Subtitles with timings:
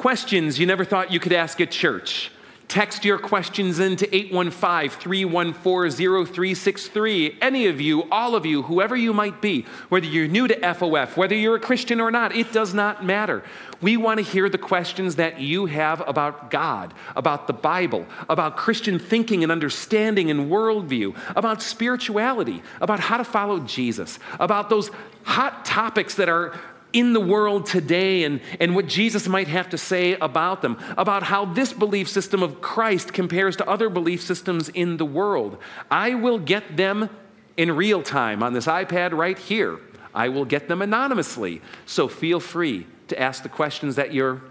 [0.00, 2.30] questions you never thought you could ask at church.
[2.68, 5.90] Text your questions into 815 314
[6.24, 7.36] 0363.
[7.42, 11.18] Any of you, all of you, whoever you might be, whether you're new to FOF,
[11.18, 13.42] whether you're a Christian or not, it does not matter.
[13.82, 18.56] We want to hear the questions that you have about God, about the Bible, about
[18.56, 24.90] Christian thinking and understanding and worldview, about spirituality, about how to follow Jesus, about those
[25.24, 26.58] hot topics that are
[26.92, 31.22] in the world today and, and what Jesus might have to say about them, about
[31.24, 35.58] how this belief system of Christ compares to other belief systems in the world.
[35.90, 37.10] I will get them
[37.56, 39.78] in real time on this iPad right here.
[40.14, 41.62] I will get them anonymously.
[41.86, 44.42] So feel free to ask the questions that you're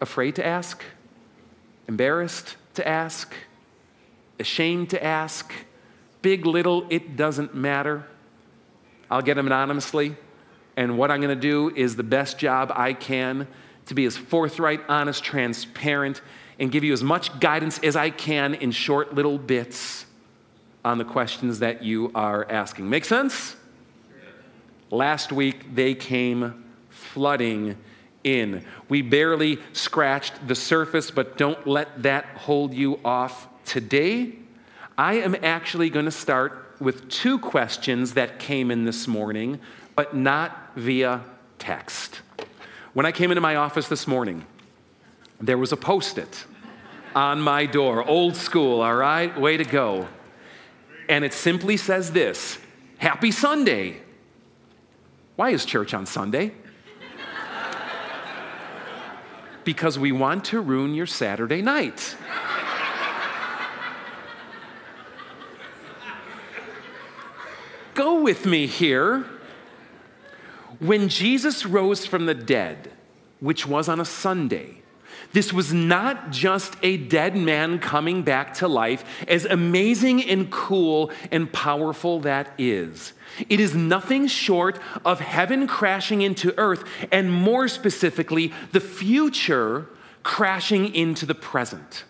[0.00, 0.82] afraid to ask,
[1.88, 3.34] embarrassed to ask,
[4.38, 5.52] ashamed to ask,
[6.22, 8.06] big, little, it doesn't matter.
[9.10, 10.16] I'll get them anonymously.
[10.76, 13.46] And what I'm going to do is the best job I can
[13.86, 16.20] to be as forthright, honest, transparent,
[16.58, 20.06] and give you as much guidance as I can in short little bits
[20.84, 22.88] on the questions that you are asking.
[22.88, 23.56] Make sense?
[24.90, 27.76] Last week, they came flooding
[28.22, 28.64] in.
[28.88, 34.36] We barely scratched the surface, but don't let that hold you off today.
[34.96, 39.58] I am actually going to start with two questions that came in this morning
[39.96, 41.22] but not via
[41.58, 42.20] text.
[42.92, 44.44] When I came into my office this morning,
[45.40, 46.44] there was a post it
[47.14, 49.38] on my door, old school, all right?
[49.38, 50.08] Way to go.
[51.08, 52.58] And it simply says this
[52.98, 54.00] Happy Sunday.
[55.36, 56.52] Why is church on Sunday?
[59.64, 62.16] because we want to ruin your Saturday night.
[67.94, 69.24] Go with me here.
[70.80, 72.90] When Jesus rose from the dead,
[73.40, 74.82] which was on a Sunday,
[75.32, 81.10] this was not just a dead man coming back to life, as amazing and cool
[81.30, 83.12] and powerful that is.
[83.48, 89.86] It is nothing short of heaven crashing into earth, and more specifically, the future
[90.22, 92.04] crashing into the present.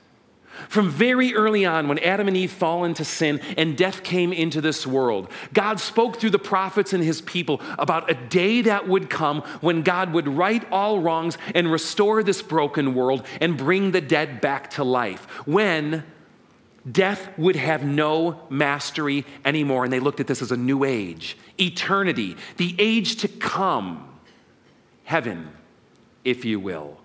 [0.68, 4.60] From very early on, when Adam and Eve fall into sin and death came into
[4.60, 9.10] this world, God spoke through the prophets and his people about a day that would
[9.10, 14.00] come when God would right all wrongs and restore this broken world and bring the
[14.00, 15.24] dead back to life.
[15.46, 16.04] When
[16.90, 19.84] death would have no mastery anymore.
[19.84, 24.08] And they looked at this as a new age, eternity, the age to come,
[25.04, 25.48] heaven,
[26.24, 26.98] if you will.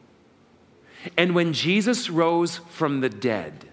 [1.18, 3.66] And when Jesus rose from the dead,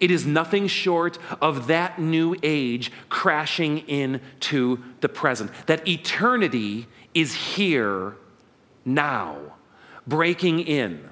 [0.00, 5.50] it is nothing short of that new age crashing into the present.
[5.66, 8.16] That eternity is here
[8.84, 9.36] now,
[10.06, 11.08] breaking in.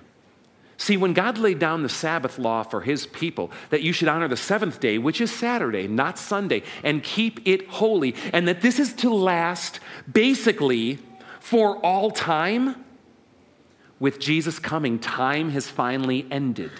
[0.76, 4.28] See, when God laid down the Sabbath law for his people, that you should honor
[4.28, 8.80] the seventh day, which is Saturday, not Sunday, and keep it holy, and that this
[8.80, 9.78] is to last
[10.12, 10.98] basically
[11.38, 12.83] for all time,
[14.04, 16.70] with Jesus coming, time has finally ended.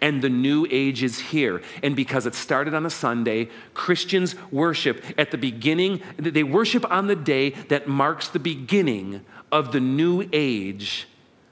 [0.00, 1.60] And the new age is here.
[1.82, 7.08] And because it started on a Sunday, Christians worship at the beginning, they worship on
[7.08, 11.08] the day that marks the beginning of the new age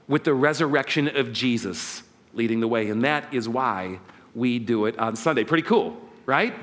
[0.07, 2.89] with the resurrection of Jesus leading the way.
[2.89, 3.99] And that is why
[4.33, 5.43] we do it on Sunday.
[5.43, 6.53] Pretty cool, right?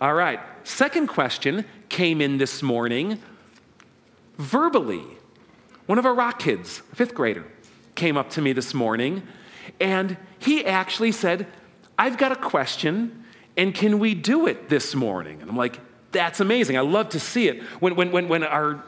[0.00, 0.38] All right.
[0.62, 3.20] Second question came in this morning
[4.36, 5.17] verbally.
[5.88, 7.46] One of our rock kids, a fifth grader,
[7.94, 9.22] came up to me this morning
[9.80, 11.46] and he actually said,
[11.98, 13.24] I've got a question
[13.56, 15.40] and can we do it this morning?
[15.40, 15.80] And I'm like,
[16.12, 16.76] that's amazing.
[16.76, 17.62] I love to see it.
[17.80, 18.84] When, when, when, when our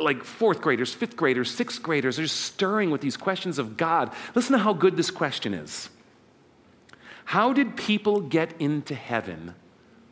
[0.00, 4.12] like fourth graders, fifth graders, sixth graders are stirring with these questions of God.
[4.36, 5.88] Listen to how good this question is.
[7.24, 9.56] How did people get into heaven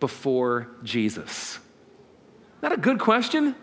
[0.01, 1.61] before Jesus?
[2.63, 3.55] Not a good question?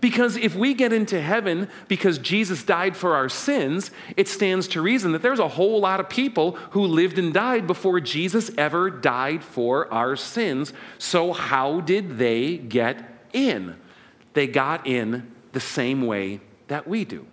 [0.00, 4.82] Because if we get into heaven because Jesus died for our sins, it stands to
[4.82, 8.90] reason that there's a whole lot of people who lived and died before Jesus ever
[8.90, 10.72] died for our sins.
[10.98, 13.76] So, how did they get in?
[14.34, 17.26] They got in the same way that we do.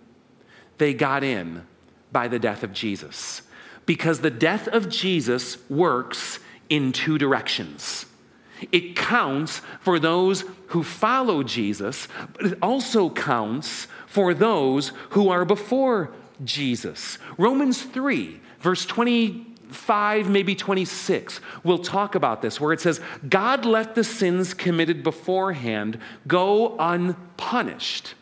[0.78, 1.64] They got in
[2.10, 3.42] by the death of Jesus.
[3.84, 8.06] Because the death of Jesus works in two directions.
[8.72, 15.44] It counts for those who follow Jesus, but it also counts for those who are
[15.44, 16.10] before
[16.44, 17.18] Jesus.
[17.38, 23.94] Romans 3, verse 25, maybe 26, we'll talk about this, where it says, God let
[23.94, 28.14] the sins committed beforehand go unpunished.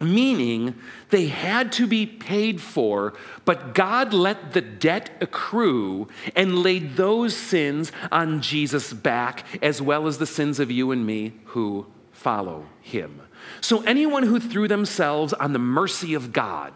[0.00, 0.74] Meaning
[1.10, 3.12] they had to be paid for,
[3.44, 10.06] but God let the debt accrue and laid those sins on Jesus' back, as well
[10.06, 13.20] as the sins of you and me who follow him.
[13.60, 16.72] So, anyone who threw themselves on the mercy of God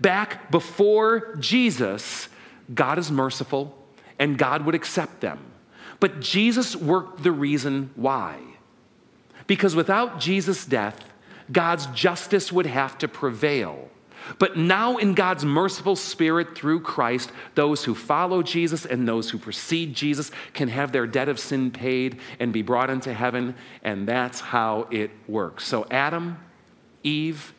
[0.00, 2.28] back before Jesus,
[2.72, 3.76] God is merciful
[4.18, 5.38] and God would accept them.
[6.00, 8.38] But Jesus worked the reason why.
[9.46, 11.07] Because without Jesus' death,
[11.50, 13.88] God's justice would have to prevail.
[14.38, 19.38] But now, in God's merciful spirit through Christ, those who follow Jesus and those who
[19.38, 24.06] precede Jesus can have their debt of sin paid and be brought into heaven, and
[24.06, 25.66] that's how it works.
[25.66, 26.38] So, Adam,
[27.02, 27.54] Eve,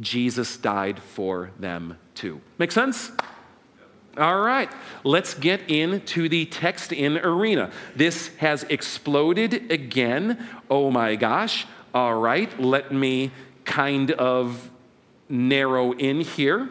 [0.00, 2.40] Jesus died for them too.
[2.58, 3.10] Make sense?
[4.18, 4.70] All right,
[5.04, 7.72] let's get into the text in arena.
[7.96, 10.46] This has exploded again.
[10.68, 11.66] Oh my gosh.
[11.94, 13.30] All right, let me
[13.64, 14.70] kind of
[15.28, 16.70] narrow in here.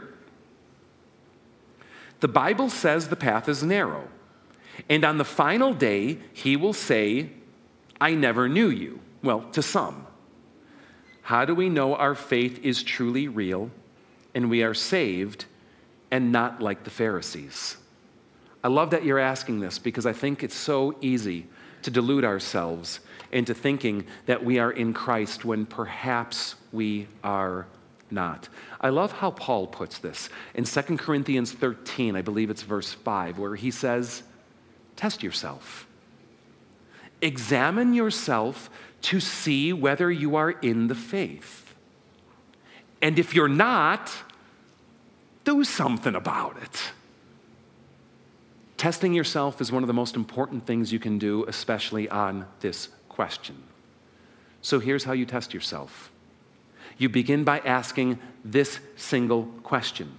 [2.22, 4.08] The Bible says the path is narrow.
[4.90, 7.30] And on the final day, he will say,
[8.00, 9.00] I never knew you.
[9.24, 10.08] Well, to some.
[11.24, 13.70] How do we know our faith is truly real
[14.34, 15.46] and we are saved
[16.10, 17.78] and not like the Pharisees?
[18.64, 21.48] I love that you're asking this because I think it's so easy
[21.83, 23.00] to delude ourselves
[23.31, 27.68] into thinking that we are in Christ when perhaps we are
[28.10, 28.50] not.
[28.80, 33.38] I love how Paul puts this in 2 Corinthians 13, I believe it's verse 5,
[33.38, 34.24] where he says,
[34.95, 35.88] Test yourself.
[37.22, 38.69] Examine yourself
[39.04, 41.75] to see whether you are in the faith.
[43.01, 44.12] And if you're not,
[45.44, 46.92] do something about it.
[48.81, 52.89] Testing yourself is one of the most important things you can do, especially on this
[53.10, 53.62] question.
[54.63, 56.12] So here's how you test yourself
[56.98, 60.18] you begin by asking this single question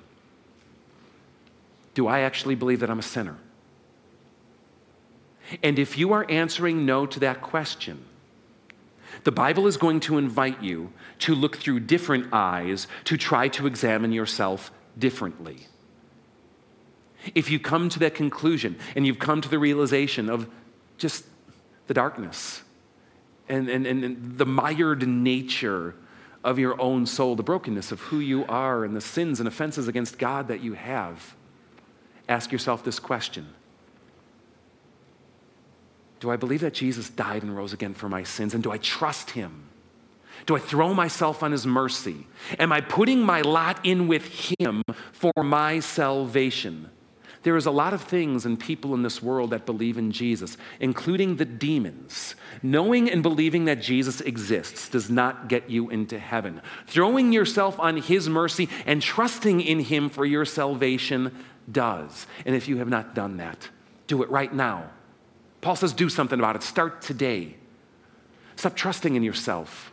[1.95, 3.37] Do I actually believe that I'm a sinner?
[5.61, 8.05] And if you are answering no to that question,
[9.25, 13.67] the Bible is going to invite you to look through different eyes to try to
[13.67, 15.67] examine yourself differently.
[17.35, 20.49] If you come to that conclusion and you've come to the realization of
[20.99, 21.25] just
[21.87, 22.63] the darkness
[23.49, 25.95] and, and, and the mired nature
[26.45, 29.89] of your own soul, the brokenness of who you are, and the sins and offenses
[29.89, 31.37] against God that you have,
[32.29, 33.49] ask yourself this question
[36.21, 38.55] Do I believe that Jesus died and rose again for my sins?
[38.55, 39.69] And do I trust him?
[40.47, 42.27] Do I throw myself on his mercy?
[42.59, 44.83] Am I putting my lot in with him
[45.13, 46.91] for my salvation?
[47.43, 50.57] There is a lot of things and people in this world that believe in Jesus,
[50.79, 52.37] including the demons.
[52.63, 56.63] Knowing and believing that Jesus exists does not get you into heaven.
[56.87, 61.35] Throwing yourself on his mercy and trusting in him for your salvation
[61.71, 62.27] does.
[62.47, 63.69] And if you have not done that,
[64.07, 64.91] do it right now.
[65.61, 66.63] Paul says, do something about it.
[66.63, 67.57] Start today.
[68.55, 69.93] Stop trusting in yourself.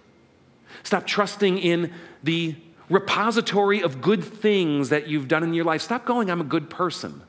[0.84, 1.94] Stop trusting in
[2.24, 2.56] the
[2.90, 5.82] repository of good things that you've done in your life.
[5.82, 7.24] Stop going, I'm a good person.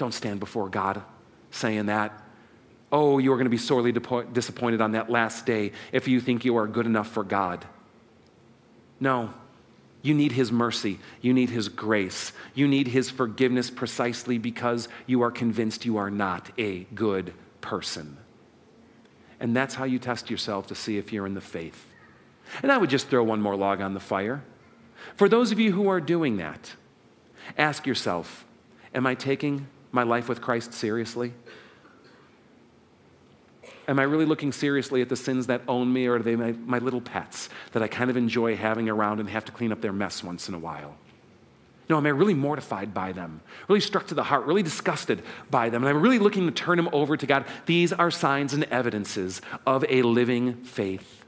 [0.00, 1.02] Don't stand before God
[1.50, 2.18] saying that.
[2.90, 6.42] Oh, you are going to be sorely disappointed on that last day if you think
[6.42, 7.66] you are good enough for God.
[8.98, 9.34] No.
[10.00, 11.00] You need His mercy.
[11.20, 12.32] You need His grace.
[12.54, 18.16] You need His forgiveness precisely because you are convinced you are not a good person.
[19.38, 21.92] And that's how you test yourself to see if you're in the faith.
[22.62, 24.42] And I would just throw one more log on the fire.
[25.14, 26.72] For those of you who are doing that,
[27.58, 28.46] ask yourself
[28.94, 31.32] Am I taking my life with Christ seriously?
[33.88, 36.52] Am I really looking seriously at the sins that own me, or are they my,
[36.52, 39.80] my, little pets that I kind of enjoy having around and have to clean up
[39.80, 40.94] their mess once in a while?
[41.88, 45.70] No, am I really mortified by them, really struck to the heart, really disgusted by
[45.70, 47.44] them, and I'm really looking to turn them over to God?
[47.66, 51.24] These are signs and evidences of a living faith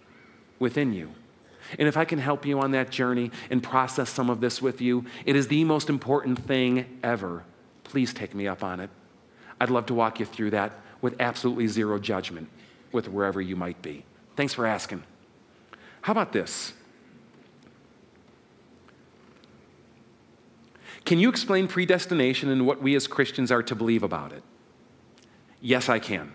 [0.61, 1.11] within you.
[1.81, 4.81] And if I can help you on that journey and process some of this with
[4.81, 7.43] you, it is the most important thing ever
[7.93, 8.89] please take me up on it.
[9.61, 10.73] I'd love to walk you through that
[11.03, 12.49] with absolutely zero judgment
[12.91, 14.07] with wherever you might be.
[14.35, 15.03] Thanks for asking.
[16.01, 16.73] How about this?
[21.05, 24.43] Can you explain predestination and what we as Christians are to believe about it?
[25.61, 26.33] Yes, I can.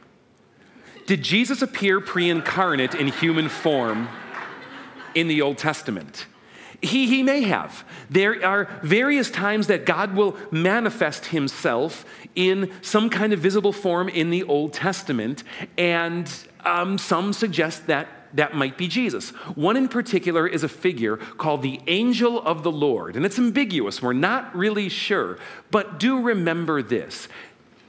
[1.08, 4.10] Did Jesus appear pre incarnate in human form
[5.16, 6.28] in the Old Testament?
[6.81, 7.84] He, he may have.
[8.10, 12.05] There are various times that God will manifest himself
[12.36, 15.43] in some kind of visible form in the Old Testament,
[15.77, 16.31] and
[16.63, 19.29] um, some suggest that that might be Jesus.
[19.55, 24.01] One in particular is a figure called the angel of the Lord, and it's ambiguous.
[24.01, 25.39] We're not really sure.
[25.72, 27.27] But do remember this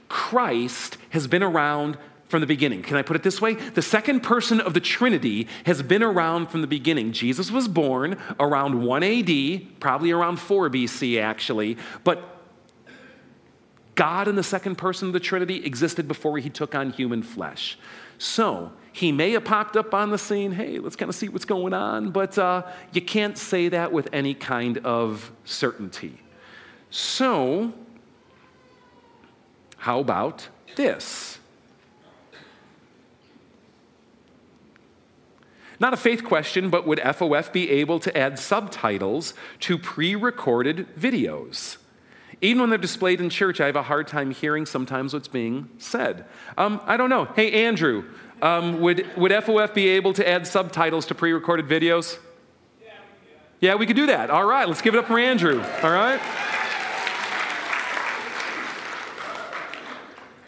[0.07, 1.97] Christ has been around
[2.29, 2.83] from the beginning.
[2.83, 3.55] Can I put it this way?
[3.55, 7.11] The second person of the Trinity has been around from the beginning.
[7.11, 12.37] Jesus was born around 1 AD, probably around 4 BC actually, but
[13.95, 17.77] God in the second person of the Trinity existed before he took on human flesh.
[18.17, 21.45] So, he may have popped up on the scene, hey, let's kind of see what's
[21.45, 26.17] going on, but uh, you can't say that with any kind of certainty.
[26.89, 27.73] So,
[29.77, 31.38] how about this?
[35.79, 40.87] Not a faith question, but would FOF be able to add subtitles to pre recorded
[40.95, 41.77] videos?
[42.41, 45.69] Even when they're displayed in church, I have a hard time hearing sometimes what's being
[45.77, 46.25] said.
[46.57, 47.25] Um, I don't know.
[47.25, 48.05] Hey, Andrew,
[48.41, 52.17] um, would, would FOF be able to add subtitles to pre recorded videos?
[52.81, 52.91] Yeah
[53.61, 54.29] we, yeah, we could do that.
[54.29, 55.61] All right, let's give it up for Andrew.
[55.83, 56.19] All right?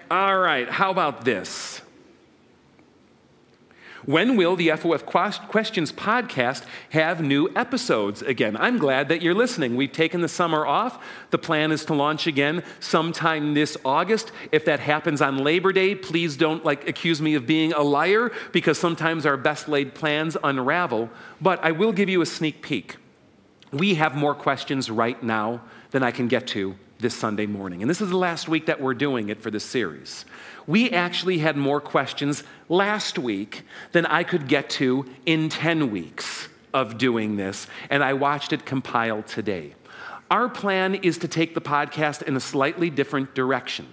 [0.10, 1.71] All right, how about this?
[4.12, 8.58] When will the FOF Questions podcast have new episodes again?
[8.58, 9.78] I'm glad that you're listening.
[9.78, 11.02] We've taken the summer off.
[11.30, 14.34] The plan is to launch again sometime this August.
[14.52, 18.34] If that happens on Labor Day, please don't like accuse me of being a liar
[18.52, 21.10] because sometimes our best laid plans unravel.
[21.40, 22.98] But I will give you a sneak peek.
[23.72, 27.82] We have more questions right now than I can get to this Sunday morning.
[27.82, 30.26] And this is the last week that we're doing it for this series.
[30.68, 36.48] We actually had more questions last week than I could get to in 10 weeks
[36.74, 39.76] of doing this, and I watched it compile today.
[40.30, 43.88] Our plan is to take the podcast in a slightly different direction.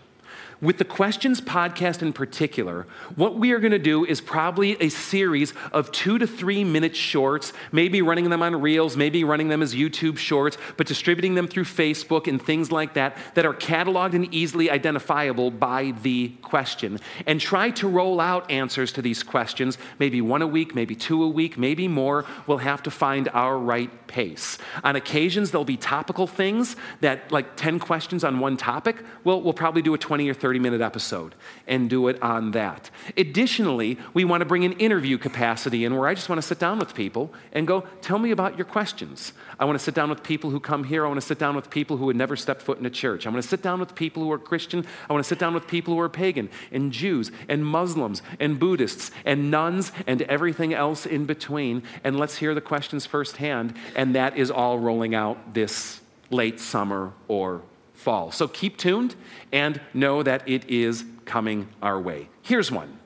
[0.61, 2.85] With the Questions podcast in particular,
[3.15, 6.97] what we are going to do is probably a series of two to three minute
[6.97, 11.47] shorts, maybe running them on Reels, maybe running them as YouTube shorts, but distributing them
[11.47, 16.99] through Facebook and things like that that are cataloged and easily identifiable by the question.
[17.25, 21.23] And try to roll out answers to these questions, maybe one a week, maybe two
[21.23, 22.25] a week, maybe more.
[22.49, 24.59] We'll have to find our right pace.
[24.83, 29.53] On occasions, there'll be topical things that, like 10 questions on one topic, well, we'll
[29.53, 31.35] probably do a 20 or 30 30 minute episode
[31.67, 32.89] and do it on that.
[33.19, 36.59] Additionally, we want to bring an interview capacity in where I just want to sit
[36.59, 39.35] down with people and go, tell me about your questions.
[39.61, 41.05] I want to sit down with people who come here.
[41.05, 43.27] I want to sit down with people who would never step foot in a church.
[43.27, 44.87] I want to sit down with people who are Christian.
[45.11, 48.59] I want to sit down with people who are pagan and Jews and Muslims and
[48.59, 51.83] Buddhists and nuns and everything else in between.
[52.05, 53.75] And let's hear the questions firsthand.
[53.95, 56.01] And that is all rolling out this
[56.31, 57.61] late summer or
[57.99, 58.31] fall.
[58.31, 59.15] So keep tuned
[59.53, 62.29] and know that it is coming our way.
[62.43, 62.99] Here's one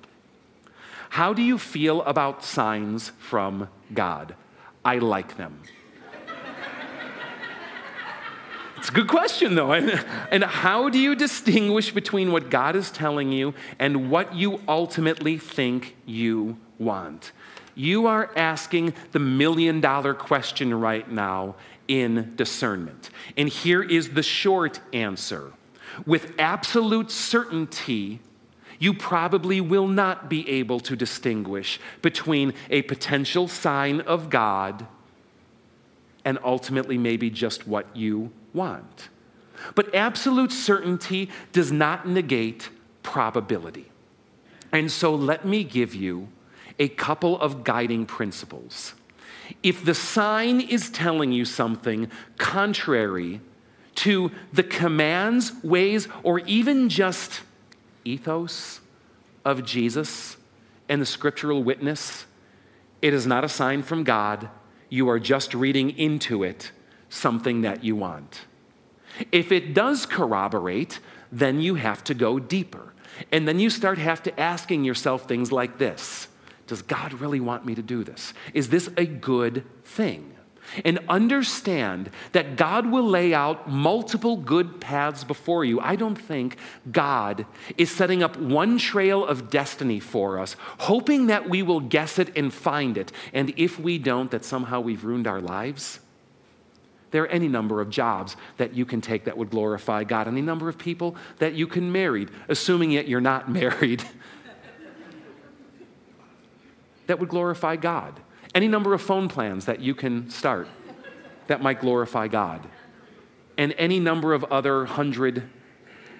[1.11, 4.35] How do you feel about signs from God?
[4.85, 5.61] I like them.
[8.83, 9.73] It's a good question, though.
[9.73, 15.39] And how do you distinguish between what God is telling you and what you ultimately
[15.39, 17.31] think you want?
[17.77, 21.55] You are asking the million dollar question right now,
[21.93, 23.11] in discernment.
[23.37, 25.53] And here is the short answer
[26.07, 28.21] with absolute certainty,
[28.79, 34.87] you probably will not be able to distinguish between a potential sign of God
[36.25, 39.11] and ultimately maybe just what you want.
[39.75, 42.71] But absolute certainty does not negate
[43.03, 43.91] probability.
[44.73, 46.29] And so let me give you
[46.79, 48.95] a couple of guiding principles
[49.63, 53.41] if the sign is telling you something contrary
[53.97, 57.43] to the commands, ways, or even just
[58.05, 58.81] ethos
[59.45, 60.37] of Jesus
[60.89, 62.27] and the scriptural witness,
[63.01, 64.49] it is not a sign from God.
[64.89, 66.71] You are just reading into it
[67.09, 68.43] something that you want.
[69.31, 72.93] If it does corroborate, then you have to go deeper.
[73.31, 76.29] And then you start have to asking yourself things like this
[76.67, 78.35] does God really want me to do this?
[78.55, 80.33] Is this a good thing?
[80.85, 85.81] And understand that God will lay out multiple good paths before you.
[85.81, 86.57] I don't think
[86.91, 92.19] God is setting up one trail of destiny for us, hoping that we will guess
[92.19, 93.13] it and find it.
[93.33, 95.99] And if we don't, that somehow we've ruined our lives.
[97.11, 100.41] There are any number of jobs that you can take that would glorify God, any
[100.41, 104.03] number of people that you can marry, assuming yet you're not married
[107.07, 108.21] that would glorify God.
[108.55, 110.69] Any number of phone plans that you can start
[111.47, 112.67] that might glorify God.
[113.59, 115.49] And any number of other hundred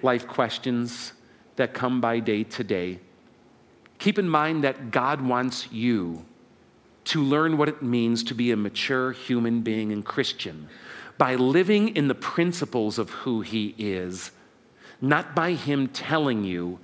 [0.01, 1.13] life questions
[1.55, 2.99] that come by day to day.
[3.99, 6.25] Keep in mind that God wants you
[7.05, 10.67] to learn what it means to be a mature human being and Christian
[11.17, 14.31] by living in the principles of who He is,
[14.99, 16.79] not by Him telling you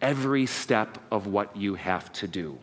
[0.00, 2.58] every step of what you have to do.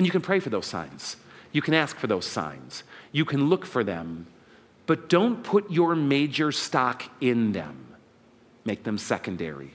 [0.00, 1.18] And you can pray for those signs.
[1.52, 2.84] You can ask for those signs.
[3.12, 4.28] You can look for them.
[4.86, 7.86] But don't put your major stock in them,
[8.64, 9.72] make them secondary.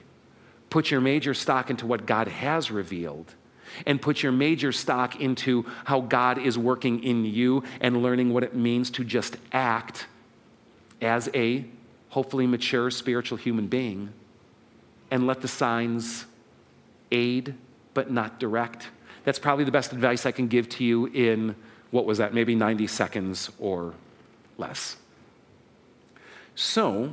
[0.68, 3.36] Put your major stock into what God has revealed
[3.86, 8.42] and put your major stock into how God is working in you and learning what
[8.42, 10.08] it means to just act
[11.00, 11.64] as a
[12.08, 14.12] hopefully mature spiritual human being
[15.08, 16.26] and let the signs
[17.12, 17.54] aid
[17.94, 18.88] but not direct.
[19.26, 21.56] That's probably the best advice I can give to you in
[21.90, 23.94] what was that, maybe 90 seconds or
[24.56, 24.96] less.
[26.54, 27.12] So,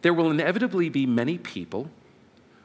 [0.00, 1.90] there will inevitably be many people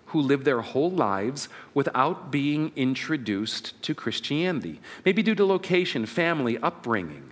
[0.08, 6.58] who live their whole lives without being introduced to Christianity, maybe due to location, family,
[6.60, 7.32] upbringing.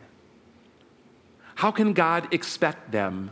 [1.55, 3.31] How can God expect them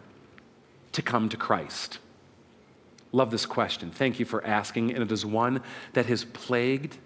[0.93, 1.99] to come to Christ?
[3.13, 3.91] Love this question.
[3.91, 4.91] Thank you for asking.
[4.91, 5.61] And it is one
[5.93, 6.97] that has plagued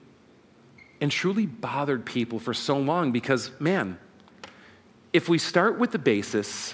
[0.99, 3.99] and truly bothered people for so long because, man,
[5.13, 6.73] if we start with the basis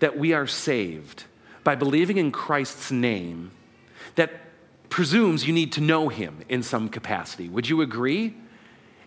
[0.00, 1.24] that we are saved
[1.64, 3.52] by believing in Christ's name,
[4.16, 4.30] that
[4.88, 7.48] presumes you need to know him in some capacity.
[7.48, 8.34] Would you agree?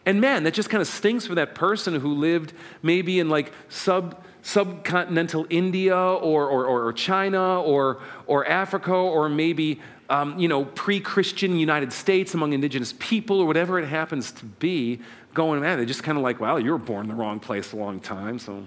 [0.05, 3.51] And man, that just kind of stinks for that person who lived maybe in like
[3.67, 9.79] sub subcontinental India or, or, or China or, or Africa or maybe
[10.09, 14.99] um, you know, pre-Christian United States among indigenous people or whatever it happens to be,
[15.35, 17.73] going, man, they're just kind of like, well, you were born in the wrong place
[17.73, 18.65] a long time, so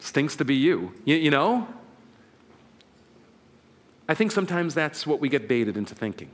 [0.00, 1.68] stinks to be you, you, you know?
[4.08, 6.30] I think sometimes that's what we get baited into thinking.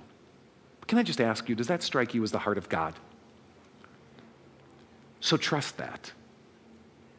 [0.88, 2.95] Can I just ask you, does that strike you as the heart of God?
[5.21, 6.12] So trust that,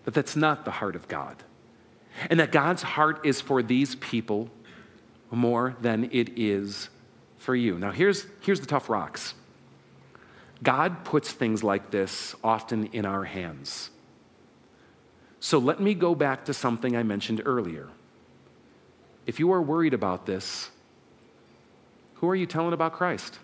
[0.05, 1.43] that that's not the heart of God.
[2.29, 4.49] And that God's heart is for these people
[5.29, 6.89] more than it is
[7.37, 7.79] for you.
[7.79, 9.33] Now, here's, here's the tough rocks
[10.61, 13.89] God puts things like this often in our hands.
[15.39, 17.87] So let me go back to something I mentioned earlier.
[19.25, 20.69] If you are worried about this,
[22.15, 23.39] who are you telling about Christ?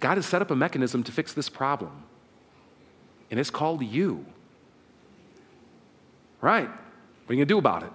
[0.00, 2.04] God has set up a mechanism to fix this problem,
[3.32, 4.26] and it's called you.
[6.42, 6.68] Right?
[6.68, 7.90] What are you going to do about it?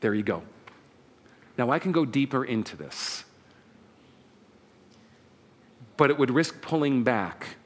[0.00, 0.42] There you go.
[1.56, 3.24] Now, I can go deeper into this,
[5.96, 7.56] but it would risk pulling back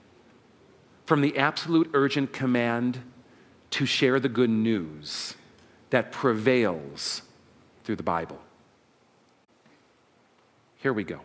[1.04, 3.00] from the absolute urgent command
[3.70, 5.34] to share the good news
[5.90, 7.22] that prevails
[7.82, 8.38] through the Bible.
[10.76, 11.20] Here we go.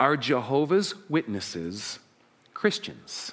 [0.00, 1.98] Are Jehovah's Witnesses
[2.54, 3.32] Christians?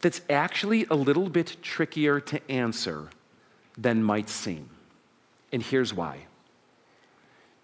[0.00, 3.08] That's actually a little bit trickier to answer
[3.76, 4.70] than might seem.
[5.52, 6.26] And here's why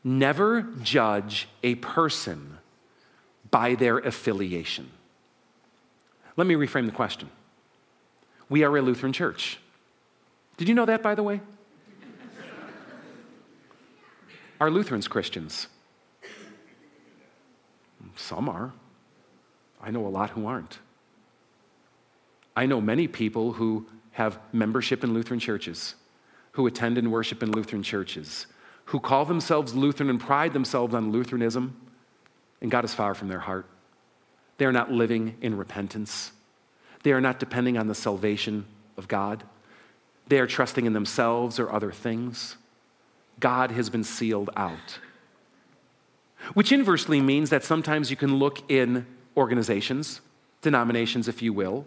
[0.03, 2.59] never judge a person
[3.51, 4.91] by their affiliation.
[6.37, 7.31] Let me reframe the question.
[8.49, 9.59] We are a Lutheran church.
[10.57, 11.41] Did you know that, by the way?
[14.61, 15.69] Are Lutherans Christians?
[18.17, 18.73] Some are.
[19.85, 20.79] I know a lot who aren't.
[22.57, 25.95] I know many people who have membership in Lutheran churches,
[26.53, 28.47] who attend and worship in Lutheran churches,
[28.87, 31.77] who call themselves Lutheran and pride themselves on Lutheranism,
[32.63, 33.67] and God is far from their heart.
[34.57, 36.33] They are not living in repentance.
[37.03, 38.65] They are not depending on the salvation
[38.97, 39.43] of God.
[40.29, 42.57] They are trusting in themselves or other things.
[43.39, 45.01] God has been sealed out.
[46.55, 50.21] Which inversely means that sometimes you can look in organizations,
[50.63, 51.87] denominations, if you will,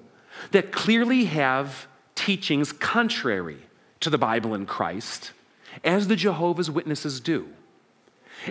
[0.52, 3.58] that clearly have teachings contrary
[4.00, 5.32] to the Bible and Christ,
[5.84, 7.50] as the Jehovah's Witnesses do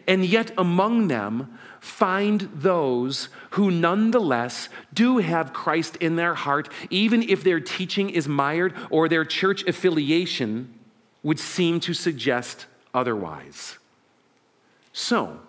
[0.06, 7.22] and yet among them find those who nonetheless do have Christ in their heart, even
[7.22, 10.72] if their teaching is mired or their church affiliation
[11.22, 13.78] would seem to suggest otherwise.
[14.92, 15.40] So,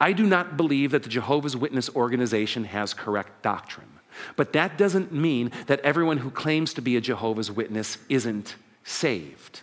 [0.00, 3.88] I do not believe that the Jehovah's Witness organization has correct doctrine.
[4.36, 9.62] But that doesn't mean that everyone who claims to be a Jehovah's Witness isn't saved.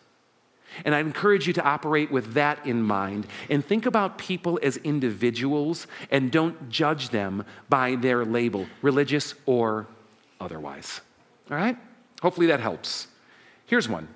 [0.85, 4.77] And I encourage you to operate with that in mind and think about people as
[4.77, 9.87] individuals and don't judge them by their label, religious or
[10.39, 11.01] otherwise.
[11.49, 11.77] All right?
[12.21, 13.07] Hopefully that helps.
[13.65, 14.07] Here's one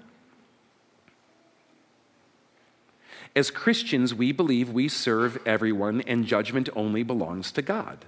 [3.35, 8.05] As Christians, we believe we serve everyone and judgment only belongs to God.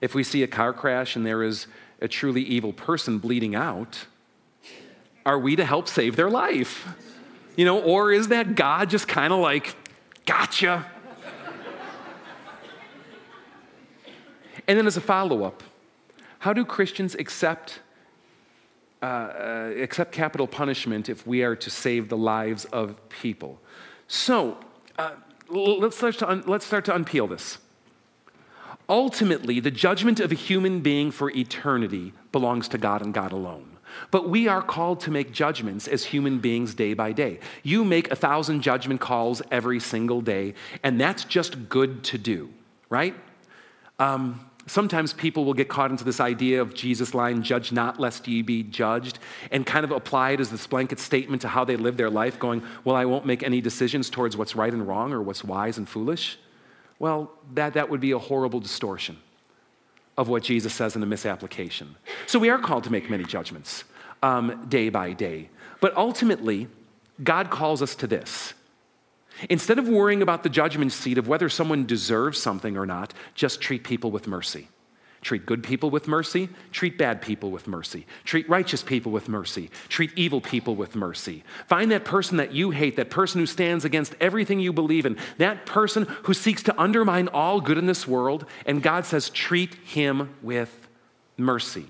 [0.00, 1.66] If we see a car crash and there is
[2.00, 4.06] a truly evil person bleeding out,
[5.24, 6.88] are we to help save their life?
[7.56, 9.76] You know, or is that God just kind of like,
[10.26, 10.86] gotcha?
[14.66, 15.62] and then as a follow up,
[16.40, 17.80] how do Christians accept,
[19.02, 23.60] uh, uh, accept capital punishment if we are to save the lives of people?
[24.12, 24.58] So
[24.98, 25.12] uh,
[25.48, 27.58] let's, start to un- let's start to unpeel this.
[28.88, 33.76] Ultimately, the judgment of a human being for eternity belongs to God and God alone.
[34.10, 37.38] But we are called to make judgments as human beings day by day.
[37.62, 42.50] You make a thousand judgment calls every single day, and that's just good to do,
[42.88, 43.14] right?
[44.00, 48.28] Um, sometimes people will get caught into this idea of Jesus' line, judge not lest
[48.28, 49.18] ye be judged,
[49.50, 52.38] and kind of apply it as this blanket statement to how they live their life,
[52.38, 55.76] going, Well, I won't make any decisions towards what's right and wrong or what's wise
[55.76, 56.38] and foolish.
[57.00, 59.18] Well, that, that would be a horrible distortion
[60.16, 61.96] of what Jesus says in a misapplication.
[62.26, 63.84] So we are called to make many judgments
[64.22, 65.48] um, day by day.
[65.80, 66.68] But ultimately,
[67.24, 68.54] God calls us to this.
[69.48, 73.60] Instead of worrying about the judgment seat of whether someone deserves something or not, just
[73.60, 74.68] treat people with mercy.
[75.22, 79.70] Treat good people with mercy, treat bad people with mercy, treat righteous people with mercy,
[79.88, 81.44] treat evil people with mercy.
[81.66, 85.18] Find that person that you hate, that person who stands against everything you believe in,
[85.36, 89.74] that person who seeks to undermine all good in this world, and God says, treat
[89.74, 90.88] him with
[91.36, 91.86] mercy.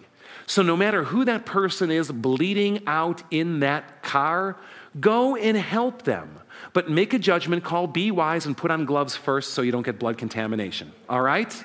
[0.46, 4.56] So, no matter who that person is bleeding out in that car,
[4.98, 6.40] go and help them.
[6.72, 9.84] But make a judgment call, be wise, and put on gloves first so you don't
[9.84, 10.92] get blood contamination.
[11.08, 11.64] All right?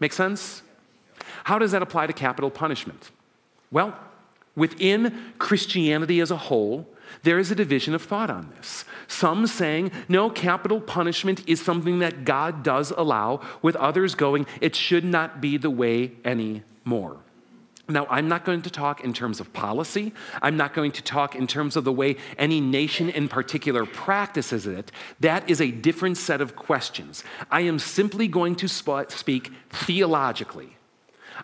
[0.00, 0.62] Make sense?
[1.44, 3.10] How does that apply to capital punishment?
[3.70, 3.98] Well,
[4.54, 6.86] within Christianity as a whole,
[7.22, 8.84] there is a division of thought on this.
[9.06, 14.76] Some saying, no, capital punishment is something that God does allow, with others going, it
[14.76, 17.18] should not be the way anymore.
[17.90, 20.12] Now, I'm not going to talk in terms of policy.
[20.42, 24.66] I'm not going to talk in terms of the way any nation in particular practices
[24.66, 24.92] it.
[25.20, 27.24] That is a different set of questions.
[27.50, 30.76] I am simply going to sp- speak theologically.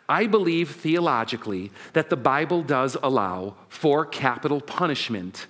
[0.06, 5.46] I believe theologically that the Bible does allow for capital punishment.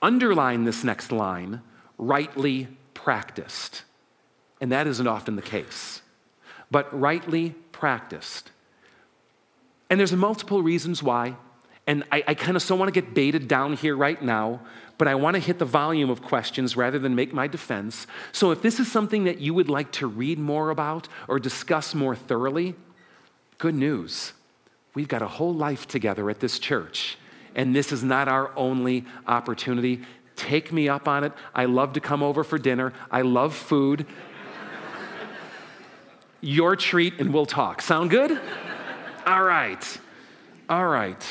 [0.00, 1.60] Underline this next line
[1.98, 3.82] rightly practiced.
[4.62, 6.00] And that isn't often the case.
[6.70, 8.50] But rightly practiced.
[9.90, 11.36] And there's multiple reasons why.
[11.86, 14.60] And I, I kind of so want to get baited down here right now,
[14.98, 18.06] but I want to hit the volume of questions rather than make my defense.
[18.30, 21.94] So if this is something that you would like to read more about or discuss
[21.94, 22.74] more thoroughly,
[23.56, 24.34] good news.
[24.94, 27.16] We've got a whole life together at this church,
[27.54, 30.02] and this is not our only opportunity.
[30.36, 31.32] Take me up on it.
[31.54, 32.92] I love to come over for dinner.
[33.10, 34.06] I love food.
[36.40, 37.80] Your treat, and we'll talk.
[37.80, 38.40] Sound good?
[39.28, 39.98] All right.
[40.70, 41.22] All right.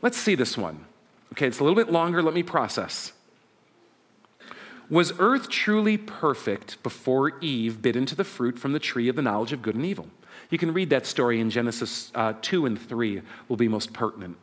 [0.00, 0.86] Let's see this one.
[1.32, 2.22] Okay, it's a little bit longer.
[2.22, 3.12] Let me process.
[4.88, 9.22] Was earth truly perfect before Eve bit into the fruit from the tree of the
[9.22, 10.06] knowledge of good and evil?
[10.48, 14.38] You can read that story in Genesis uh, 2 and 3, will be most pertinent.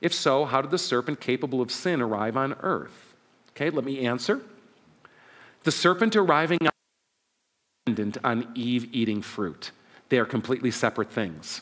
[0.00, 3.14] If so, how did the serpent capable of sin arrive on earth?
[3.50, 4.40] Okay, let me answer.
[5.62, 6.58] The serpent arriving
[8.24, 9.70] on Eve eating fruit.
[10.08, 11.60] They are completely separate things.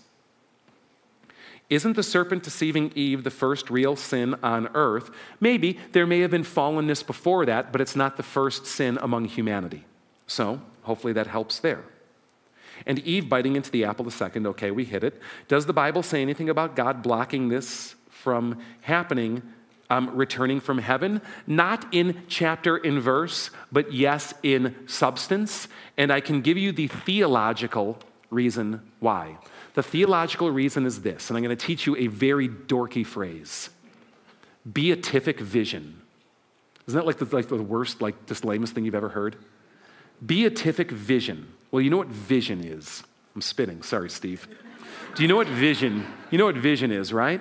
[1.71, 5.11] Isn't the serpent deceiving Eve the first real sin on earth?
[5.41, 9.27] Maybe there may have been fallenness before that, but it's not the first sin among
[9.27, 9.85] humanity.
[10.27, 11.85] So, hopefully that helps there.
[12.87, 15.21] And Eve biting into the apple the second, okay, we hit it.
[15.49, 19.43] Does the Bible say anything about God blocking this from happening,
[19.89, 21.23] um, returning from heaven?
[21.47, 25.69] Not in chapter and verse, but yes, in substance.
[25.97, 27.99] And I can give you the theological
[28.31, 29.39] reason why.
[29.75, 33.71] The theological reason is this, and I'm going to teach you a very dorky phrase
[34.73, 36.01] beatific vision.
[36.87, 39.37] Isn't that like the, like the worst, like just lamest thing you've ever heard?
[40.25, 41.53] Beatific vision.
[41.71, 43.03] Well, you know what vision is.
[43.35, 43.83] I'm spitting.
[43.83, 44.47] Sorry, Steve.
[45.15, 46.07] Do you know what vision?
[46.31, 47.41] You know what vision is, right?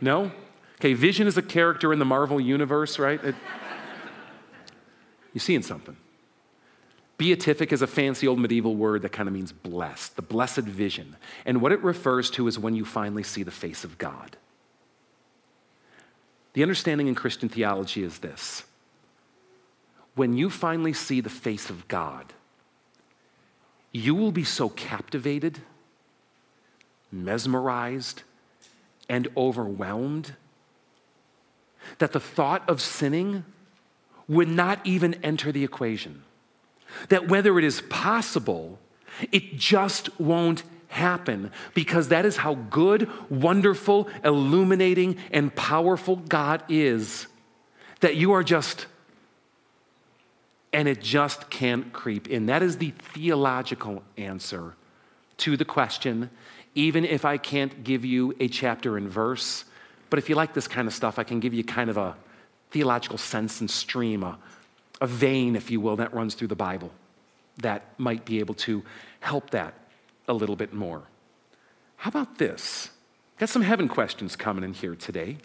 [0.00, 0.32] No?
[0.80, 3.22] Okay, vision is a character in the Marvel universe, right?
[3.22, 3.34] It,
[5.32, 5.96] you're seeing something.
[7.22, 11.14] Beatific is a fancy old medieval word that kind of means blessed, the blessed vision.
[11.46, 14.36] And what it refers to is when you finally see the face of God.
[16.54, 18.64] The understanding in Christian theology is this
[20.16, 22.32] when you finally see the face of God,
[23.92, 25.60] you will be so captivated,
[27.12, 28.24] mesmerized,
[29.08, 30.34] and overwhelmed
[31.98, 33.44] that the thought of sinning
[34.26, 36.24] would not even enter the equation.
[37.08, 38.78] That whether it is possible,
[39.30, 47.26] it just won't happen because that is how good, wonderful, illuminating, and powerful God is.
[48.00, 48.86] That you are just,
[50.72, 52.46] and it just can't creep in.
[52.46, 54.74] That is the theological answer
[55.38, 56.30] to the question,
[56.74, 59.64] even if I can't give you a chapter and verse.
[60.10, 62.16] But if you like this kind of stuff, I can give you kind of a
[62.70, 64.38] theological sense and stream, a,
[65.02, 66.92] a vein, if you will, that runs through the Bible
[67.58, 68.82] that might be able to
[69.20, 69.74] help that
[70.28, 71.02] a little bit more.
[71.96, 72.90] How about this?
[73.38, 75.38] Got some heaven questions coming in here today.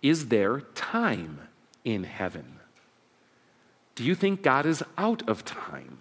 [0.00, 1.40] Is there time
[1.84, 2.60] in heaven?
[3.96, 5.98] Do you think God is out of time?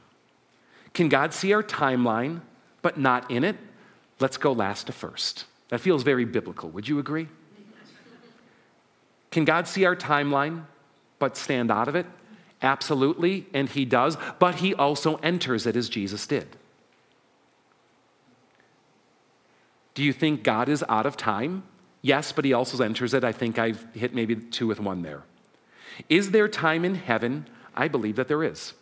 [0.94, 2.42] Can God see our timeline,
[2.84, 3.58] but not in it?
[4.20, 5.46] Let's go last to first.
[5.70, 6.70] That feels very biblical.
[6.70, 7.28] Would you agree?
[9.32, 10.66] Can God see our timeline,
[11.20, 12.06] but stand out of it?
[12.62, 16.58] Absolutely, and He does, but He also enters it as Jesus did.
[19.94, 21.64] Do you think God is out of time?
[22.02, 23.24] Yes, but He also enters it.
[23.24, 25.24] I think I've hit maybe two with one there.
[26.10, 27.48] Is there time in heaven?
[27.76, 28.74] I believe that there is.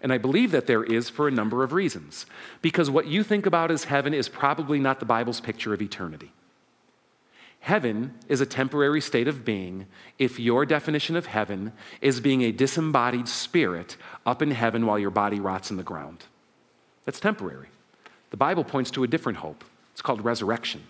[0.00, 2.26] And I believe that there is for a number of reasons.
[2.60, 6.32] Because what you think about as heaven is probably not the Bible's picture of eternity.
[7.64, 9.86] Heaven is a temporary state of being
[10.18, 11.72] if your definition of heaven
[12.02, 13.96] is being a disembodied spirit
[14.26, 16.24] up in heaven while your body rots in the ground.
[17.06, 17.68] That's temporary.
[18.28, 19.64] The Bible points to a different hope.
[19.92, 20.82] It's called resurrection,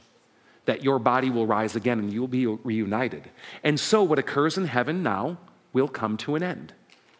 [0.64, 3.30] that your body will rise again and you'll be reunited.
[3.62, 5.38] And so, what occurs in heaven now
[5.72, 6.72] will come to an end.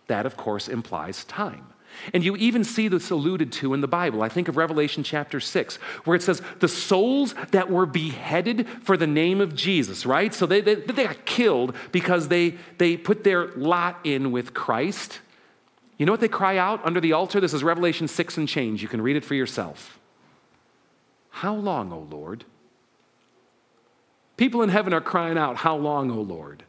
[0.08, 1.66] That, of course, implies time.
[2.12, 4.22] And you even see this alluded to in the Bible.
[4.22, 8.96] I think of Revelation chapter 6, where it says, the souls that were beheaded for
[8.96, 10.34] the name of Jesus, right?
[10.34, 15.20] So they, they, they got killed because they, they put their lot in with Christ.
[15.96, 17.40] You know what they cry out under the altar?
[17.40, 18.82] This is Revelation 6 and change.
[18.82, 19.98] You can read it for yourself.
[21.30, 22.44] How long, O Lord?
[24.36, 26.64] People in heaven are crying out, How long, O Lord?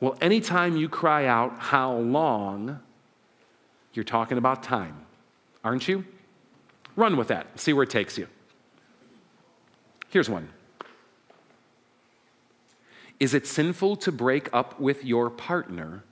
[0.00, 2.80] Well, anytime you cry out, How long?
[3.92, 5.06] You're talking about time,
[5.64, 6.04] aren't you?
[6.96, 8.26] Run with that, see where it takes you.
[10.08, 10.48] Here's one
[13.18, 16.04] Is it sinful to break up with your partner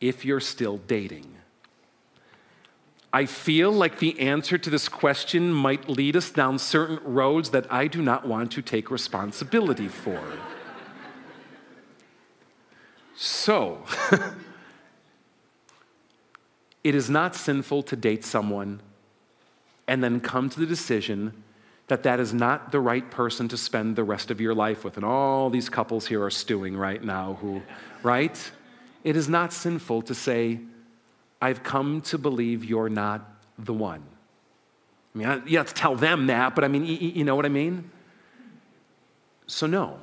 [0.00, 1.34] if you're still dating?
[3.12, 7.72] I feel like the answer to this question might lead us down certain roads that
[7.72, 10.20] I do not want to take responsibility for.
[13.16, 13.82] so,
[16.88, 18.80] It is not sinful to date someone
[19.86, 21.44] and then come to the decision
[21.88, 24.96] that that is not the right person to spend the rest of your life with.
[24.96, 27.60] And all these couples here are stewing right now who,
[28.02, 28.50] right?
[29.04, 30.60] It is not sinful to say,
[31.42, 33.20] I've come to believe you're not
[33.58, 34.02] the one.
[35.14, 37.50] I mean, you have to tell them that, but I mean, you know what I
[37.50, 37.90] mean?
[39.46, 39.98] So, no,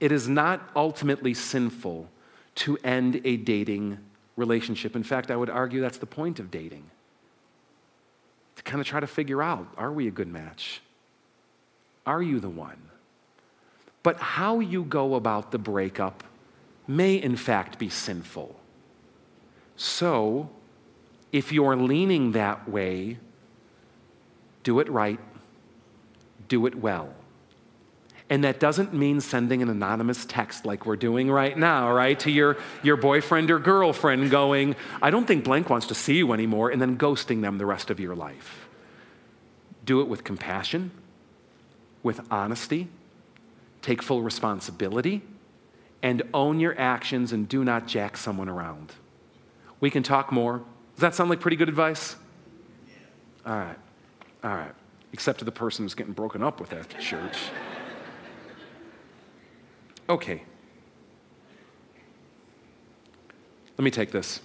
[0.00, 2.08] it is not ultimately sinful
[2.54, 3.98] to end a dating
[4.36, 4.96] relationship.
[4.96, 6.84] In fact, I would argue that's the point of dating
[8.56, 10.82] to kind of try to figure out are we a good match?
[12.06, 12.76] Are you the one?
[14.02, 16.24] But how you go about the breakup
[16.86, 18.58] may, in fact, be sinful.
[19.76, 20.50] So,
[21.32, 23.18] if you're leaning that way,
[24.62, 25.20] do it right,
[26.48, 27.14] do it well.
[28.30, 32.18] And that doesn't mean sending an anonymous text like we're doing right now, right?
[32.20, 36.32] To your, your boyfriend or girlfriend going, I don't think blank wants to see you
[36.32, 38.68] anymore, and then ghosting them the rest of your life.
[39.84, 40.92] Do it with compassion,
[42.04, 42.86] with honesty,
[43.82, 45.22] take full responsibility,
[46.00, 48.94] and own your actions and do not jack someone around.
[49.80, 50.58] We can talk more.
[50.94, 52.14] Does that sound like pretty good advice?
[53.44, 53.78] All right.
[54.44, 54.72] All right.
[55.12, 57.36] Except to the person who's getting broken up with after church.
[60.10, 60.42] Okay.
[63.78, 64.40] Let me take this.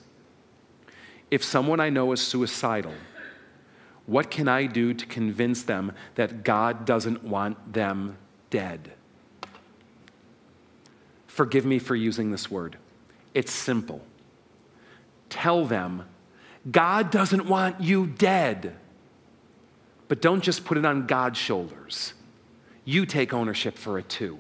[1.31, 2.93] If someone I know is suicidal,
[4.05, 8.17] what can I do to convince them that God doesn't want them
[8.51, 8.93] dead?
[11.25, 12.77] Forgive me for using this word.
[13.33, 14.05] It's simple.
[15.29, 16.03] Tell them,
[16.69, 18.75] God doesn't want you dead.
[20.07, 22.13] But don't just put it on God's shoulders.
[22.85, 24.39] You take ownership for it too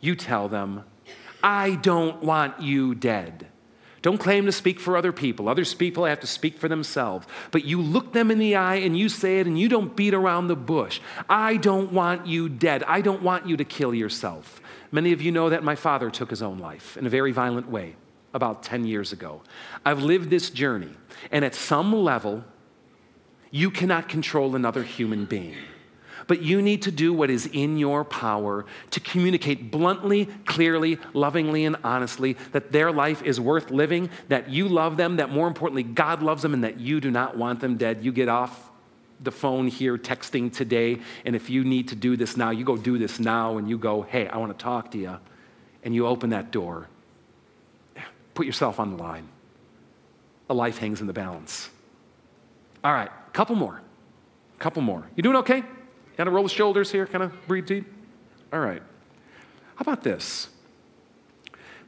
[0.00, 0.84] you tell them,
[1.42, 3.46] I don't want you dead.
[4.02, 5.48] Don't claim to speak for other people.
[5.48, 7.26] Other people have to speak for themselves.
[7.50, 10.14] But you look them in the eye and you say it and you don't beat
[10.14, 11.00] around the bush.
[11.28, 12.82] I don't want you dead.
[12.84, 14.62] I don't want you to kill yourself.
[14.90, 17.70] Many of you know that my father took his own life in a very violent
[17.70, 17.96] way.
[18.32, 19.42] about 10 years ago.
[19.84, 20.90] I've lived this journey,
[21.30, 22.44] and at some level,
[23.50, 25.56] you cannot control another human being.
[26.30, 31.64] But you need to do what is in your power to communicate bluntly, clearly, lovingly,
[31.64, 35.82] and honestly that their life is worth living, that you love them, that more importantly,
[35.82, 38.04] God loves them, and that you do not want them dead.
[38.04, 38.70] You get off
[39.18, 42.76] the phone here texting today, and if you need to do this now, you go
[42.76, 45.18] do this now, and you go, hey, I want to talk to you.
[45.82, 46.86] And you open that door.
[48.34, 49.26] Put yourself on the line.
[50.48, 51.70] A life hangs in the balance.
[52.84, 53.80] All right, couple more.
[54.60, 55.02] Couple more.
[55.16, 55.64] You doing okay?
[56.20, 57.90] Kind of roll the shoulders here, kind of breathe deep.
[58.52, 58.82] All right.
[59.76, 60.50] How about this?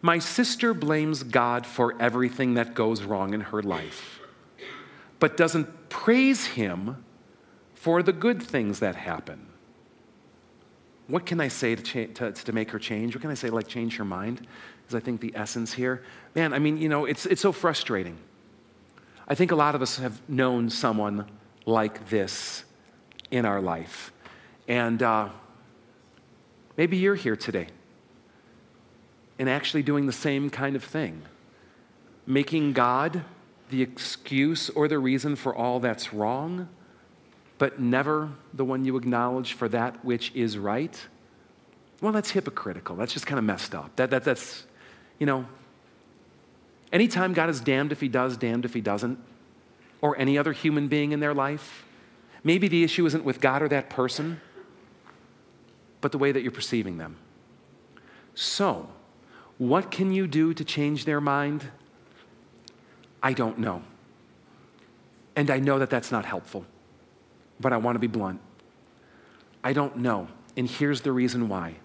[0.01, 4.21] My sister blames God for everything that goes wrong in her life,
[5.19, 7.05] but doesn't praise Him
[7.75, 9.49] for the good things that happen.
[11.09, 13.15] What can I say to, cha- to, to make her change?
[13.15, 14.47] What can I say, like, change her mind?
[14.89, 16.05] Is I think the essence here.
[16.35, 18.17] Man, I mean, you know, it's, it's so frustrating.
[19.29, 21.27] I think a lot of us have known someone
[21.67, 22.65] like this
[23.31, 24.11] in our life.
[24.69, 25.29] And uh,
[26.77, 27.67] maybe you're here today
[29.39, 31.23] and actually doing the same kind of thing,
[32.27, 33.25] making God
[33.71, 36.69] the excuse or the reason for all that's wrong,
[37.59, 41.07] but never the one you acknowledge for that which is right.
[42.01, 42.97] Well, that's hypocritical.
[42.97, 43.95] That's just kind of messed up.
[43.97, 44.65] That, that, that's,
[45.19, 45.47] you know,
[46.93, 49.19] anytime God is damned if he does, damned if he doesn't,
[50.01, 51.87] or any other human being in their life,
[52.45, 54.41] maybe the issue isn't with God or that person
[56.03, 57.17] but the way that you're perceiving them.
[58.35, 58.91] So,
[59.57, 61.71] what can you do to change their mind?
[63.23, 63.83] I don't know.
[65.35, 66.67] And I know that that's not helpful,
[67.59, 68.41] but I want to be blunt.
[69.65, 70.29] I don't know.
[70.57, 71.77] And here's the reason why.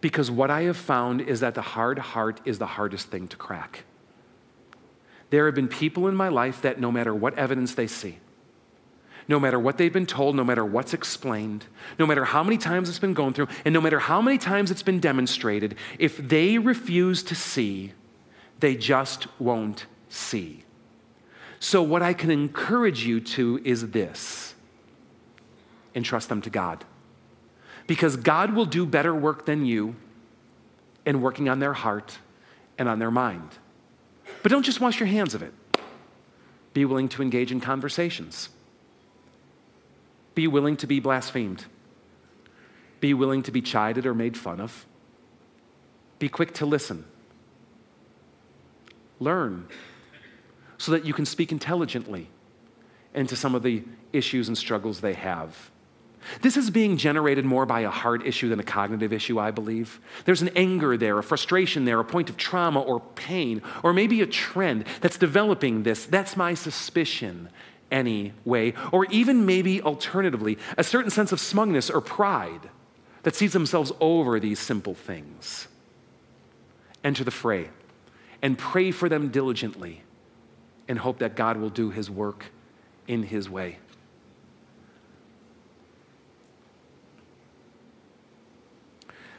[0.00, 3.36] Because what I have found is that the hard heart is the hardest thing to
[3.36, 3.84] crack.
[5.30, 8.18] There have been people in my life that no matter what evidence they see,
[9.28, 11.66] no matter what they've been told, no matter what's explained,
[11.98, 14.70] no matter how many times it's been gone through, and no matter how many times
[14.70, 17.92] it's been demonstrated, if they refuse to see,
[18.60, 20.64] they just won't see.
[21.60, 24.54] So, what I can encourage you to is this
[25.94, 26.84] entrust them to God.
[27.86, 29.96] Because God will do better work than you
[31.04, 32.18] in working on their heart
[32.78, 33.50] and on their mind.
[34.42, 35.52] But don't just wash your hands of it.
[36.72, 38.48] Be willing to engage in conversations.
[40.34, 41.66] Be willing to be blasphemed.
[43.00, 44.86] Be willing to be chided or made fun of.
[46.18, 47.04] Be quick to listen.
[49.18, 49.66] Learn
[50.78, 52.28] so that you can speak intelligently
[53.14, 55.70] into some of the issues and struggles they have.
[56.40, 60.00] This is being generated more by a heart issue than a cognitive issue, I believe.
[60.24, 64.20] There's an anger there, a frustration there, a point of trauma or pain, or maybe
[64.20, 66.06] a trend that's developing this.
[66.06, 67.48] That's my suspicion
[67.92, 72.70] anyway, or even maybe alternatively, a certain sense of smugness or pride
[73.22, 75.68] that sees themselves over these simple things.
[77.04, 77.70] Enter the fray
[78.40, 80.02] and pray for them diligently
[80.88, 82.46] and hope that God will do his work
[83.06, 83.78] in his way.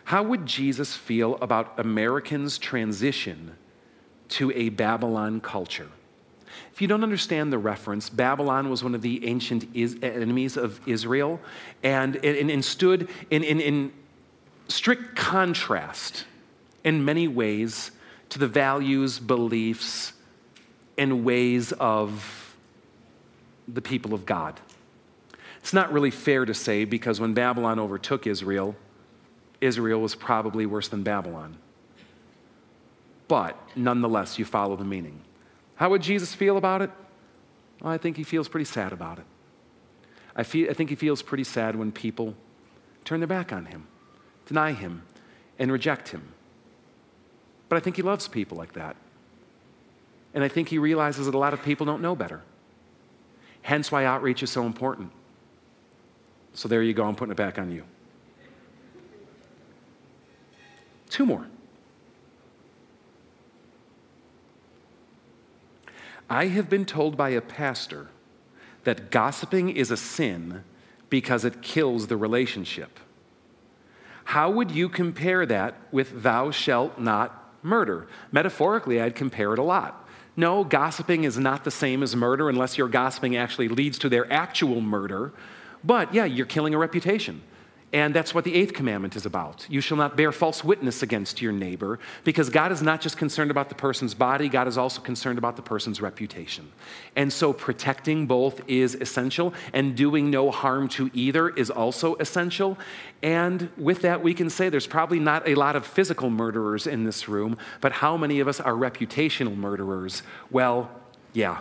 [0.05, 3.55] How would Jesus feel about Americans' transition
[4.29, 5.89] to a Babylon culture?
[6.71, 10.79] If you don't understand the reference, Babylon was one of the ancient is- enemies of
[10.87, 11.39] Israel
[11.83, 13.91] and, and, and stood in, in, in
[14.67, 16.25] strict contrast
[16.83, 17.91] in many ways
[18.29, 20.13] to the values, beliefs,
[20.97, 22.55] and ways of
[23.67, 24.59] the people of God.
[25.59, 28.75] It's not really fair to say because when Babylon overtook Israel,
[29.61, 31.57] Israel was probably worse than Babylon.
[33.27, 35.21] But nonetheless, you follow the meaning.
[35.75, 36.91] How would Jesus feel about it?
[37.81, 39.25] Well, I think he feels pretty sad about it.
[40.35, 42.35] I, feel, I think he feels pretty sad when people
[43.03, 43.87] turn their back on him,
[44.45, 45.03] deny him,
[45.59, 46.33] and reject him.
[47.69, 48.95] But I think he loves people like that.
[50.33, 52.41] And I think he realizes that a lot of people don't know better.
[53.61, 55.11] Hence why outreach is so important.
[56.53, 57.83] So there you go, I'm putting it back on you.
[61.09, 61.47] Two more.
[66.29, 68.07] I have been told by a pastor
[68.83, 70.63] that gossiping is a sin
[71.09, 72.99] because it kills the relationship.
[74.25, 78.07] How would you compare that with thou shalt not murder?
[78.31, 80.07] Metaphorically, I'd compare it a lot.
[80.35, 84.31] No, gossiping is not the same as murder unless your gossiping actually leads to their
[84.31, 85.33] actual murder.
[85.83, 87.41] But yeah, you're killing a reputation.
[87.93, 89.67] And that's what the eighth commandment is about.
[89.69, 93.51] You shall not bear false witness against your neighbor, because God is not just concerned
[93.51, 96.71] about the person's body, God is also concerned about the person's reputation.
[97.15, 102.79] And so protecting both is essential, and doing no harm to either is also essential.
[103.21, 107.03] And with that, we can say there's probably not a lot of physical murderers in
[107.03, 110.23] this room, but how many of us are reputational murderers?
[110.49, 110.89] Well,
[111.33, 111.59] yeah,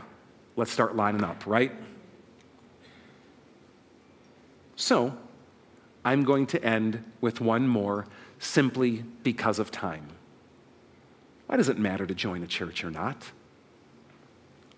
[0.56, 1.72] let's start lining up, right?
[4.76, 5.16] So,
[6.04, 8.06] I'm going to end with one more
[8.38, 10.08] simply because of time.
[11.46, 13.30] Why does it matter to join a church or not?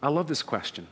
[0.03, 0.87] I love this question.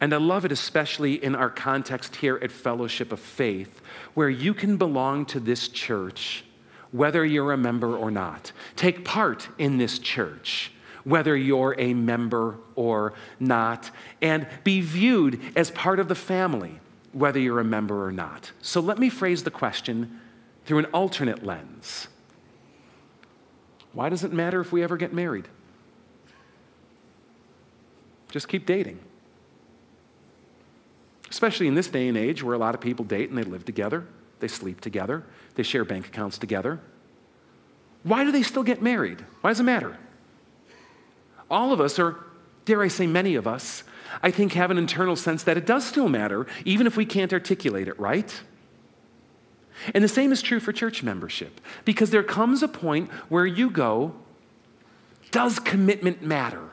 [0.00, 3.80] And I love it especially in our context here at Fellowship of Faith,
[4.14, 6.44] where you can belong to this church
[6.90, 8.52] whether you're a member or not.
[8.76, 10.72] Take part in this church
[11.04, 13.90] whether you're a member or not,
[14.20, 16.78] and be viewed as part of the family
[17.12, 18.52] whether you're a member or not.
[18.62, 20.20] So let me phrase the question
[20.64, 22.08] through an alternate lens.
[23.92, 25.48] Why does it matter if we ever get married?
[28.30, 28.98] Just keep dating.
[31.28, 33.64] Especially in this day and age where a lot of people date and they live
[33.64, 34.06] together,
[34.40, 36.80] they sleep together, they share bank accounts together.
[38.02, 39.24] Why do they still get married?
[39.42, 39.98] Why does it matter?
[41.50, 42.24] All of us, or
[42.64, 43.84] dare I say many of us,
[44.22, 47.32] I think, have an internal sense that it does still matter, even if we can't
[47.32, 48.40] articulate it, right?
[49.94, 53.70] And the same is true for church membership, because there comes a point where you
[53.70, 54.14] go,
[55.30, 56.70] does commitment matter?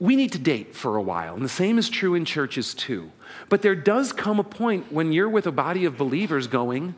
[0.00, 3.12] We need to date for a while, and the same is true in churches too.
[3.48, 6.94] But there does come a point when you're with a body of believers going,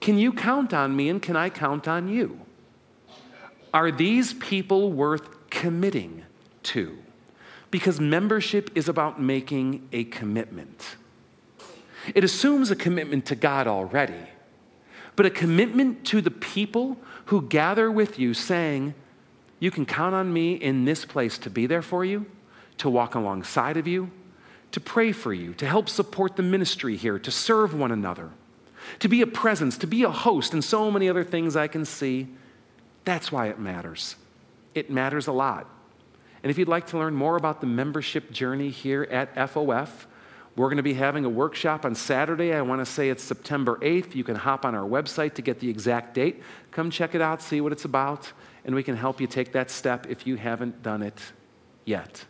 [0.00, 2.40] Can you count on me and can I count on you?
[3.72, 6.24] Are these people worth committing
[6.64, 6.98] to?
[7.70, 10.96] Because membership is about making a commitment.
[12.14, 14.14] It assumes a commitment to God already,
[15.16, 18.94] but a commitment to the people who gather with you, saying,
[19.58, 22.26] You can count on me in this place to be there for you,
[22.78, 24.10] to walk alongside of you,
[24.72, 28.30] to pray for you, to help support the ministry here, to serve one another,
[29.00, 31.84] to be a presence, to be a host, and so many other things I can
[31.84, 32.28] see.
[33.04, 34.16] That's why it matters.
[34.74, 35.68] It matters a lot.
[36.46, 40.06] And if you'd like to learn more about the membership journey here at FOF,
[40.54, 42.54] we're going to be having a workshop on Saturday.
[42.54, 44.14] I want to say it's September 8th.
[44.14, 46.40] You can hop on our website to get the exact date.
[46.70, 48.32] Come check it out, see what it's about,
[48.64, 51.20] and we can help you take that step if you haven't done it
[51.84, 52.24] yet.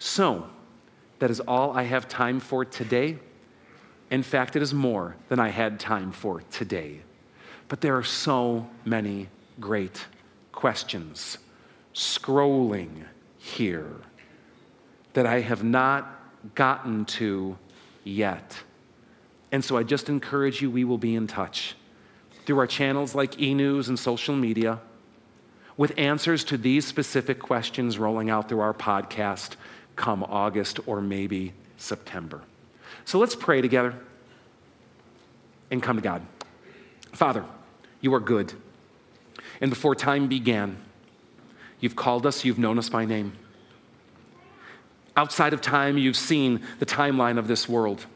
[0.00, 0.48] So,
[1.20, 3.20] that is all I have time for today.
[4.10, 7.02] In fact, it is more than I had time for today.
[7.68, 9.28] But there are so many
[9.60, 10.06] great
[10.50, 11.38] questions.
[11.94, 13.04] Scrolling
[13.44, 13.92] here
[15.12, 16.10] that I have not
[16.54, 17.58] gotten to
[18.02, 18.62] yet.
[19.52, 21.76] And so I just encourage you, we will be in touch
[22.46, 24.80] through our channels like e news and social media
[25.76, 29.56] with answers to these specific questions rolling out through our podcast
[29.94, 32.40] come August or maybe September.
[33.04, 33.94] So let's pray together
[35.70, 36.22] and come to God.
[37.12, 37.44] Father,
[38.00, 38.54] you are good.
[39.60, 40.78] And before time began,
[41.84, 43.34] You've called us, you've known us by name.
[45.18, 48.06] Outside of time, you've seen the timeline of this world.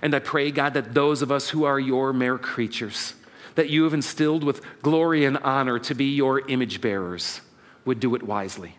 [0.00, 3.14] And I pray, God, that those of us who are your mere creatures,
[3.56, 7.40] that you have instilled with glory and honor to be your image bearers,
[7.84, 8.76] would do it wisely,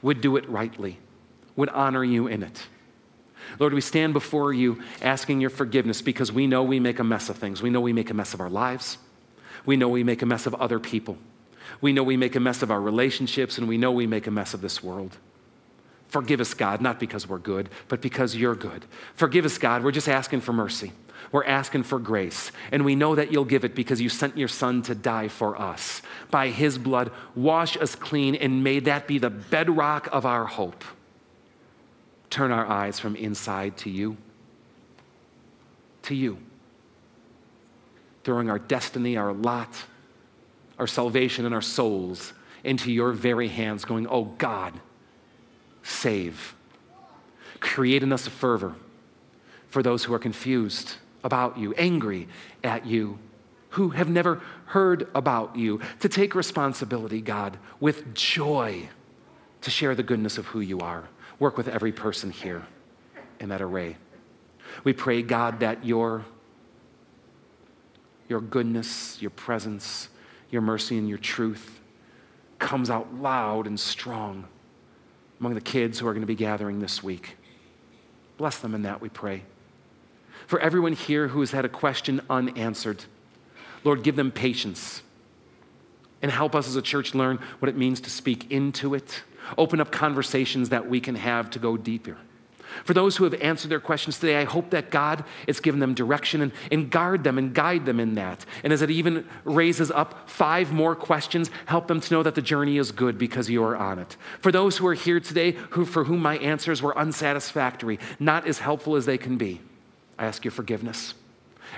[0.00, 0.98] would do it rightly,
[1.54, 2.66] would honor you in it.
[3.58, 7.28] Lord, we stand before you asking your forgiveness because we know we make a mess
[7.28, 7.60] of things.
[7.60, 8.96] We know we make a mess of our lives.
[9.66, 11.18] We know we make a mess of other people.
[11.80, 14.30] We know we make a mess of our relationships, and we know we make a
[14.30, 15.16] mess of this world.
[16.08, 18.84] Forgive us, God, not because we're good, but because you're good.
[19.14, 19.82] Forgive us, God.
[19.82, 20.92] We're just asking for mercy.
[21.32, 22.52] We're asking for grace.
[22.70, 25.60] And we know that you'll give it because you sent your son to die for
[25.60, 26.02] us.
[26.30, 30.84] By his blood, wash us clean, and may that be the bedrock of our hope.
[32.30, 34.16] Turn our eyes from inside to you.
[36.02, 36.38] To you.
[38.22, 39.84] Throwing our destiny, our lot,
[40.78, 44.72] our salvation and our souls into your very hands, going, Oh God,
[45.82, 46.54] save.
[47.60, 48.74] Create in us a fervor
[49.68, 52.28] for those who are confused about you, angry
[52.62, 53.18] at you,
[53.70, 58.88] who have never heard about you, to take responsibility, God, with joy
[59.62, 61.08] to share the goodness of who you are.
[61.38, 62.66] Work with every person here
[63.40, 63.96] in that array.
[64.84, 66.24] We pray, God, that your,
[68.28, 70.08] your goodness, your presence,
[70.54, 71.80] your mercy and your truth
[72.60, 74.44] comes out loud and strong
[75.40, 77.36] among the kids who are going to be gathering this week.
[78.38, 79.42] Bless them in that, we pray.
[80.46, 83.04] For everyone here who has had a question unanswered,
[83.82, 85.02] Lord, give them patience
[86.22, 89.24] and help us as a church learn what it means to speak into it.
[89.58, 92.16] Open up conversations that we can have to go deeper.
[92.82, 95.94] For those who have answered their questions today, I hope that God has given them
[95.94, 98.44] direction and, and guard them and guide them in that.
[98.64, 102.42] And as it even raises up five more questions, help them to know that the
[102.42, 104.16] journey is good because you are on it.
[104.40, 108.58] For those who are here today who, for whom my answers were unsatisfactory, not as
[108.58, 109.60] helpful as they can be,
[110.18, 111.14] I ask your forgiveness.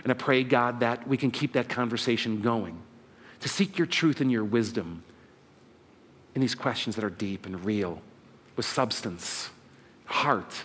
[0.02, 2.78] And I pray, God, that we can keep that conversation going,
[3.40, 5.02] to seek your truth and your wisdom
[6.34, 8.00] in these questions that are deep and real,
[8.56, 9.50] with substance,
[10.04, 10.64] heart,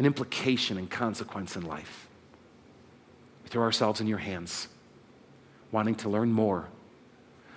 [0.00, 2.08] and implication and consequence in life.
[3.42, 4.66] We throw ourselves in your hands,
[5.72, 6.68] wanting to learn more,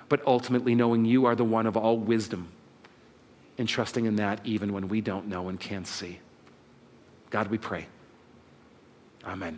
[0.09, 2.49] but ultimately knowing you are the one of all wisdom
[3.57, 6.19] and trusting in that even when we don't know and can't see.
[7.29, 7.87] God, we pray.
[9.23, 9.57] Amen.